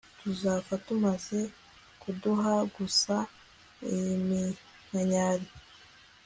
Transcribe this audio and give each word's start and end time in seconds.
Tuzapfa 0.21 0.75
tumaze 0.85 1.39
kuduha 2.01 2.53
gusa 2.75 3.15
iminkanyari 3.95 5.47